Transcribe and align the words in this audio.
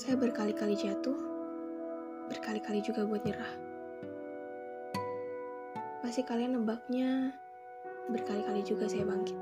Saya 0.00 0.16
berkali-kali 0.16 0.80
jatuh, 0.80 1.12
berkali-kali 2.32 2.80
juga 2.80 3.04
buat 3.04 3.20
nyerah. 3.20 3.52
Pasti 6.00 6.24
kalian 6.24 6.56
nebaknya 6.56 7.36
berkali-kali 8.08 8.64
juga 8.64 8.88
saya 8.88 9.04
bangkit. 9.04 9.36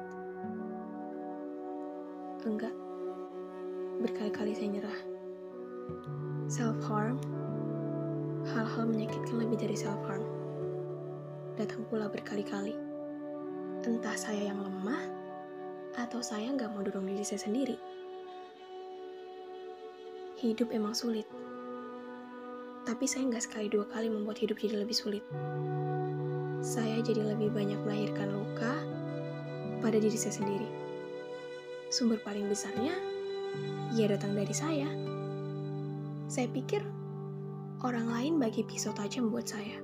Enggak, 2.43 2.75
berkali-kali 4.03 4.51
saya 4.51 4.69
nyerah. 4.75 4.99
Self-harm, 6.51 7.23
hal-hal 8.51 8.83
menyakitkan 8.83 9.39
lebih 9.39 9.63
dari 9.63 9.79
self-harm. 9.79 10.27
Datang 11.55 11.87
pula 11.87 12.11
berkali-kali. 12.11 12.75
Entah 13.87 14.19
saya 14.19 14.51
yang 14.51 14.59
lemah, 14.59 15.07
atau 15.95 16.19
saya 16.19 16.51
nggak 16.51 16.75
mau 16.75 16.83
dorong 16.83 17.07
diri 17.07 17.23
saya 17.23 17.47
sendiri. 17.47 17.79
Hidup 20.39 20.71
emang 20.71 20.95
sulit. 20.95 21.27
Tapi 22.87 23.11
saya 23.11 23.27
nggak 23.27 23.43
sekali 23.43 23.67
dua 23.67 23.91
kali 23.91 24.07
membuat 24.07 24.39
hidup 24.39 24.63
jadi 24.63 24.87
lebih 24.87 24.95
sulit. 24.95 25.27
Saya 26.63 27.03
jadi 27.03 27.35
lebih 27.35 27.51
banyak 27.51 27.75
melahirkan 27.83 28.31
luka 28.31 28.79
pada 29.83 29.99
diri 29.99 30.15
saya 30.15 30.39
sendiri. 30.39 30.71
Sumber 31.91 32.23
paling 32.23 32.47
besarnya, 32.47 32.95
ya 33.99 34.07
datang 34.07 34.39
dari 34.39 34.55
saya. 34.55 34.87
Saya 36.31 36.47
pikir 36.55 36.87
orang 37.83 38.07
lain 38.07 38.39
bagi 38.39 38.63
pisau 38.63 38.95
tajam 38.95 39.35
buat 39.35 39.51
saya. 39.51 39.83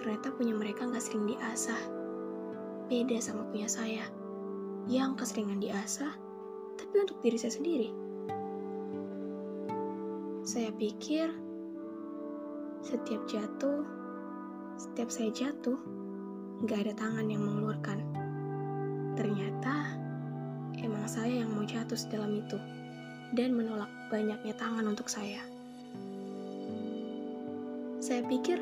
Ternyata 0.00 0.32
punya 0.40 0.56
mereka 0.56 0.88
nggak 0.88 1.04
sering 1.04 1.28
diasah. 1.28 1.84
Beda 2.88 3.20
sama 3.20 3.44
punya 3.52 3.68
saya, 3.68 4.08
yang 4.88 5.12
keseringan 5.20 5.60
diasah, 5.60 6.16
tapi 6.80 6.94
untuk 6.96 7.20
diri 7.20 7.36
saya 7.36 7.52
sendiri. 7.52 8.03
Saya 10.44 10.68
pikir 10.76 11.32
setiap 12.84 13.24
jatuh, 13.24 13.80
setiap 14.76 15.08
saya 15.08 15.32
jatuh, 15.32 15.80
nggak 16.60 16.84
ada 16.84 16.92
tangan 17.00 17.32
yang 17.32 17.48
mengeluarkan. 17.48 18.04
Ternyata 19.16 19.96
emang 20.84 21.08
saya 21.08 21.40
yang 21.40 21.48
mau 21.48 21.64
jatuh 21.64 21.96
sedalam 21.96 22.36
itu 22.36 22.60
dan 23.32 23.56
menolak 23.56 23.88
banyaknya 24.12 24.52
tangan 24.60 24.84
untuk 24.84 25.08
saya. 25.08 25.40
Saya 28.04 28.20
pikir 28.28 28.60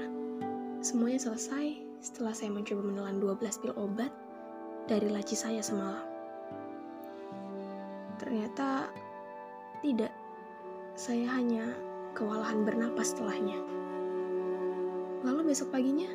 semuanya 0.86 1.18
selesai 1.18 1.82
setelah 1.98 2.30
saya 2.30 2.54
mencoba 2.54 2.78
menelan 2.78 3.18
12 3.18 3.58
pil 3.58 3.74
obat 3.74 4.14
dari 4.86 5.10
laci 5.10 5.34
saya 5.34 5.58
semalam. 5.58 6.06
Ternyata 8.22 8.86
tidak 9.82 10.21
saya 10.92 11.24
hanya 11.40 11.72
kewalahan 12.12 12.68
bernapas 12.68 13.16
setelahnya. 13.16 13.56
Lalu 15.24 15.54
besok 15.54 15.72
paginya, 15.72 16.10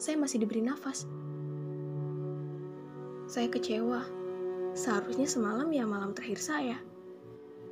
saya 0.00 0.16
masih 0.16 0.40
diberi 0.40 0.64
nafas. 0.64 1.04
Saya 3.28 3.50
kecewa. 3.52 4.06
Seharusnya 4.76 5.24
semalam 5.24 5.72
ya 5.72 5.88
malam 5.88 6.12
terakhir 6.12 6.40
saya. 6.40 6.76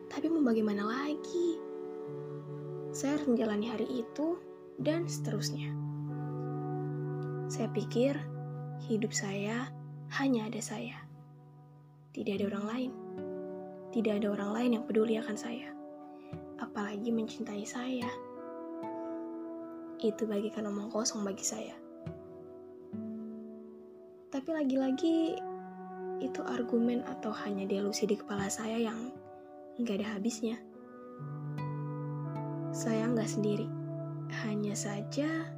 Tapi 0.08 0.28
mau 0.32 0.40
bagaimana 0.40 0.84
lagi? 0.84 1.60
Saya 2.96 3.20
harus 3.20 3.28
menjalani 3.28 3.68
hari 3.68 3.86
itu 4.04 4.40
dan 4.80 5.04
seterusnya. 5.04 5.68
Saya 7.48 7.68
pikir 7.76 8.16
hidup 8.88 9.12
saya 9.12 9.68
hanya 10.16 10.48
ada 10.48 10.60
saya. 10.64 10.96
Tidak 12.16 12.40
ada 12.40 12.44
orang 12.56 12.66
lain. 12.66 12.92
Tidak 13.94 14.10
ada 14.10 14.34
orang 14.34 14.50
lain 14.58 14.70
yang 14.74 14.84
peduli 14.90 15.14
akan 15.22 15.38
saya, 15.38 15.70
apalagi 16.58 17.14
mencintai 17.14 17.62
saya. 17.62 18.10
Itu 20.02 20.26
bagikan 20.26 20.66
omong 20.66 20.90
kosong 20.90 21.22
bagi 21.22 21.46
saya. 21.46 21.78
Tapi 24.34 24.50
lagi-lagi, 24.50 25.38
itu 26.18 26.40
argumen 26.42 27.06
atau 27.06 27.30
hanya 27.46 27.70
delusi 27.70 28.10
di 28.10 28.18
kepala 28.18 28.50
saya 28.50 28.82
yang 28.82 29.14
nggak 29.78 30.02
ada 30.02 30.18
habisnya. 30.18 30.58
Saya 32.74 33.06
nggak 33.14 33.30
sendiri, 33.30 33.70
hanya 34.42 34.74
saja 34.74 35.54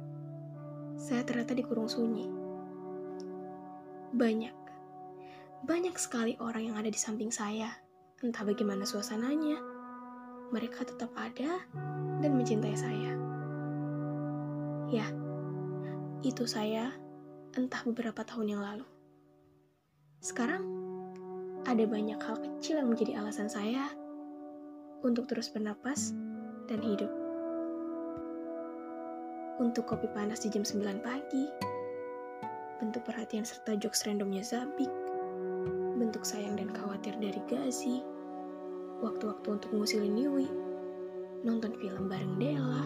saya 0.93 1.25
ternyata 1.25 1.57
dikurung 1.57 1.89
sunyi. 1.89 2.29
Banyak, 4.13 4.53
banyak 5.65 5.97
sekali 5.97 6.37
orang 6.37 6.69
yang 6.69 6.77
ada 6.77 6.93
di 6.93 7.01
samping 7.01 7.33
saya 7.33 7.86
Entah 8.17 8.41
bagaimana 8.41 8.81
suasananya, 8.81 9.61
mereka 10.49 10.81
tetap 10.81 11.13
ada 11.13 11.61
dan 12.17 12.31
mencintai 12.33 12.73
saya. 12.73 13.13
Ya, 14.89 15.05
itu 16.25 16.49
saya 16.49 16.89
entah 17.53 17.85
beberapa 17.85 18.25
tahun 18.25 18.57
yang 18.57 18.61
lalu. 18.65 18.89
Sekarang, 20.17 20.65
ada 21.69 21.85
banyak 21.85 22.17
hal 22.17 22.41
kecil 22.41 22.81
yang 22.81 22.89
menjadi 22.89 23.21
alasan 23.21 23.53
saya 23.53 23.85
untuk 25.05 25.29
terus 25.29 25.53
bernapas 25.53 26.17
dan 26.65 26.81
hidup. 26.81 27.13
Untuk 29.61 29.85
kopi 29.85 30.09
panas 30.09 30.41
di 30.41 30.49
jam 30.49 30.65
9 30.65 31.05
pagi, 31.05 31.45
bentuk 32.81 33.05
perhatian 33.05 33.45
serta 33.45 33.77
jokes 33.77 34.09
randomnya 34.09 34.41
Zabik, 34.41 34.89
bentuk 35.97 36.21
sayang 36.21 36.53
dan 36.55 36.69
khawatir 36.69 37.17
dari 37.17 37.41
Gazi, 37.49 38.05
waktu-waktu 39.01 39.47
untuk 39.49 39.69
ngusilin 39.73 40.17
Yui, 40.17 40.47
nonton 41.41 41.73
film 41.77 42.09
bareng 42.09 42.37
Della, 42.37 42.85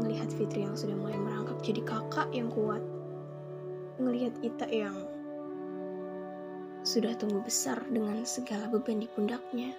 ngelihat 0.00 0.32
Fitri 0.32 0.64
yang 0.64 0.76
sudah 0.76 0.96
mulai 0.96 1.20
merangkak 1.20 1.60
jadi 1.60 1.80
kakak 1.84 2.28
yang 2.32 2.48
kuat, 2.48 2.80
ngelihat 4.00 4.32
Ita 4.40 4.66
yang 4.68 4.96
sudah 6.82 7.14
tumbuh 7.14 7.44
besar 7.44 7.78
dengan 7.88 8.26
segala 8.26 8.66
beban 8.66 8.98
di 8.98 9.08
pundaknya, 9.12 9.70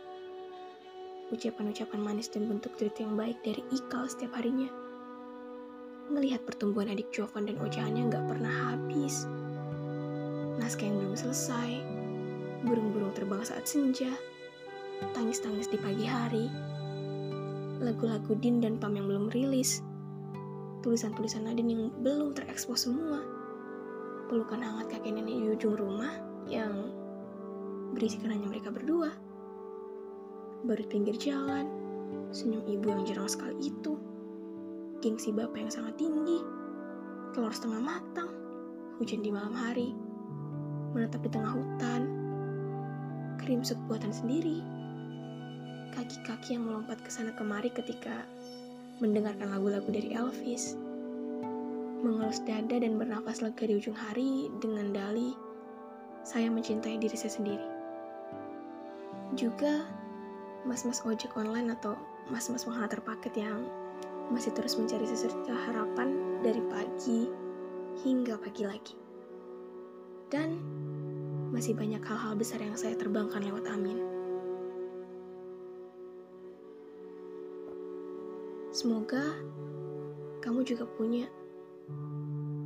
ucapan-ucapan 1.34 2.00
manis 2.00 2.32
dan 2.32 2.48
bentuk 2.48 2.72
tweet 2.80 2.96
yang 3.02 3.20
baik 3.20 3.42
dari 3.44 3.60
Ikal 3.76 4.08
setiap 4.08 4.40
harinya, 4.40 4.72
ngelihat 6.10 6.48
pertumbuhan 6.48 6.94
adik 6.94 7.12
Jovan 7.12 7.50
dan 7.50 7.60
ocehannya 7.60 8.08
nggak 8.08 8.26
pernah 8.30 8.54
habis, 8.72 9.28
naskah 10.62 10.88
yang 10.88 10.98
belum 11.04 11.16
selesai, 11.20 11.93
burung-burung 12.64 13.12
terbang 13.12 13.44
saat 13.44 13.68
senja, 13.68 14.12
tangis-tangis 15.12 15.68
di 15.68 15.76
pagi 15.76 16.08
hari, 16.08 16.48
lagu-lagu 17.84 18.32
Din 18.40 18.64
dan 18.64 18.80
Pam 18.80 18.96
yang 18.96 19.12
belum 19.12 19.28
rilis, 19.36 19.84
tulisan-tulisan 20.80 21.44
Nadine 21.44 21.72
yang 21.76 21.84
belum 22.00 22.32
terekspos 22.32 22.88
semua, 22.88 23.20
pelukan 24.32 24.64
hangat 24.64 24.96
kakek 24.96 25.12
nenek 25.12 25.36
di 25.36 25.48
ujung 25.52 25.76
rumah 25.76 26.16
yang 26.48 26.92
berisikan 27.92 28.32
hanya 28.32 28.48
mereka 28.48 28.72
berdua, 28.72 29.12
baru 30.64 30.84
pinggir 30.88 31.20
jalan, 31.20 31.68
senyum 32.32 32.64
ibu 32.64 32.88
yang 32.88 33.04
jarang 33.04 33.28
sekali 33.28 33.60
itu, 33.60 34.00
gengsi 35.04 35.36
bapak 35.36 35.68
yang 35.68 35.72
sangat 35.72 36.00
tinggi, 36.00 36.40
telur 37.36 37.52
setengah 37.52 37.84
matang, 37.84 38.32
hujan 38.98 39.20
di 39.20 39.36
malam 39.36 39.52
hari, 39.52 39.92
menetap 40.96 41.20
di 41.20 41.30
tengah 41.30 41.52
hutan, 41.52 42.23
krim 43.44 43.60
sup 43.60 43.76
buatan 43.92 44.16
sendiri. 44.16 44.64
Kaki-kaki 45.92 46.56
yang 46.56 46.64
melompat 46.64 47.04
ke 47.04 47.12
sana 47.12 47.36
kemari 47.36 47.68
ketika 47.70 48.24
mendengarkan 49.04 49.52
lagu-lagu 49.52 49.92
dari 49.92 50.16
Elvis. 50.16 50.80
Mengelus 52.04 52.40
dada 52.48 52.80
dan 52.80 52.96
bernafas 52.96 53.44
lega 53.44 53.68
di 53.68 53.80
ujung 53.80 53.96
hari 53.96 54.48
dengan 54.64 54.96
dali, 54.96 55.36
saya 56.24 56.48
mencintai 56.48 57.00
diri 57.00 57.16
saya 57.20 57.36
sendiri. 57.36 57.68
Juga 59.36 59.88
mas-mas 60.64 61.04
ojek 61.04 61.36
online 61.36 61.76
atau 61.76 62.00
mas-mas 62.32 62.64
menghantar 62.64 63.04
paket 63.04 63.44
yang 63.44 63.68
masih 64.32 64.56
terus 64.56 64.80
mencari 64.80 65.04
secerca 65.04 65.52
harapan 65.68 66.40
dari 66.40 66.64
pagi 66.72 67.28
hingga 68.08 68.40
pagi 68.40 68.64
lagi. 68.64 68.96
Dan 70.32 70.83
masih 71.54 71.78
banyak 71.78 72.02
hal-hal 72.02 72.34
besar 72.34 72.58
yang 72.58 72.74
saya 72.74 72.98
terbangkan 72.98 73.46
lewat 73.46 73.70
Amin. 73.70 74.02
Semoga 78.74 79.22
kamu 80.42 80.66
juga 80.66 80.90
punya 80.98 81.30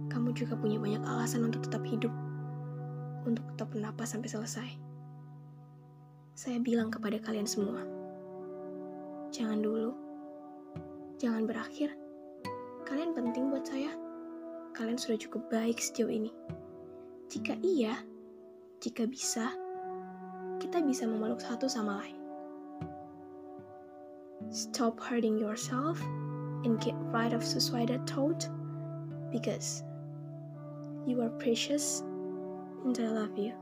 kamu 0.07 0.31
juga 0.31 0.56
punya 0.56 0.80
banyak 0.80 1.04
alasan 1.04 1.44
untuk 1.44 1.68
tetap 1.68 1.84
hidup, 1.84 2.16
untuk 3.28 3.44
tetap 3.54 3.68
bernapas 3.75 4.16
sampai 4.16 4.31
selesai. 4.31 4.69
Saya 6.31 6.63
bilang 6.63 6.88
kepada 6.88 7.19
kalian 7.19 7.44
semua, 7.44 7.84
jangan 9.36 9.60
dulu, 9.60 9.92
jangan 11.19 11.44
berakhir. 11.44 11.92
Kalian 12.88 13.12
penting 13.12 13.51
buat 13.51 13.68
saya. 13.68 13.92
Kalian 14.72 14.95
sudah 14.95 15.19
cukup 15.19 15.51
baik 15.51 15.75
sejauh 15.75 16.07
ini. 16.07 16.31
Jika 17.28 17.60
iya, 17.60 18.00
jika 18.83 19.09
bisa, 19.09 19.53
kita 20.62 20.81
bisa 20.85 21.09
memeluk 21.09 21.41
satu 21.41 21.65
sama 21.65 22.01
lain. 22.01 22.18
stop 24.50 25.00
hurting 25.00 25.38
yourself 25.38 26.00
and 26.63 26.79
get 26.79 26.95
rid 27.12 27.33
of 27.33 27.44
suicidal 27.44 28.00
thought 28.06 28.47
because 29.31 29.83
you 31.06 31.21
are 31.21 31.29
precious 31.29 32.01
and 32.85 32.97
I 33.00 33.09
love 33.09 33.38
you. 33.38 33.53